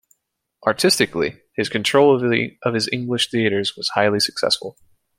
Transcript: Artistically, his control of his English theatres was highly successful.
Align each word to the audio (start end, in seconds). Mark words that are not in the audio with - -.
Artistically, 0.65 1.41
his 1.55 1.69
control 1.69 2.15
of 2.65 2.73
his 2.73 2.89
English 2.91 3.29
theatres 3.29 3.77
was 3.77 3.89
highly 3.89 4.19
successful. 4.19 4.75